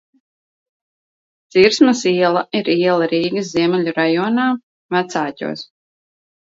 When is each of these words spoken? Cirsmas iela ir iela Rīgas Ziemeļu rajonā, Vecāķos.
Cirsmas 1.55 2.01
iela 2.13 2.43
ir 2.61 2.73
iela 2.77 3.11
Rīgas 3.13 3.53
Ziemeļu 3.55 3.97
rajonā, 4.01 4.51
Vecāķos. 4.99 5.67